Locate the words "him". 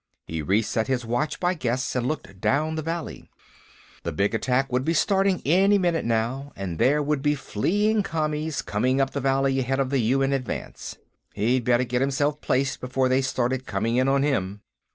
14.23-14.61